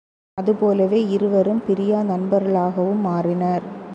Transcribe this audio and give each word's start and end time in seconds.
அதுபோலவே 0.37 0.99
இருவரும் 1.07 1.61
பிரியா 1.67 1.99
நண்பர்களாகவும் 2.03 3.01
மாறினர். 3.05 3.65